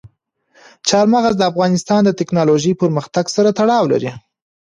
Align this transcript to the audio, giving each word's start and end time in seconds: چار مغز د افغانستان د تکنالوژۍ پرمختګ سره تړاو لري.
چار 0.89 1.05
مغز 1.13 1.33
د 1.37 1.43
افغانستان 1.51 2.01
د 2.05 2.09
تکنالوژۍ 2.19 2.73
پرمختګ 2.81 3.25
سره 3.35 3.49
تړاو 3.59 3.85
لري. 3.93 4.11